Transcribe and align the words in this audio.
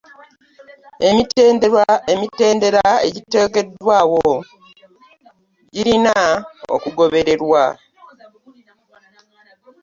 Emitendera 2.13 2.85
egiteereddwaawo 3.07 4.23
girina 5.73 6.15
okugobererwa. 6.75 7.63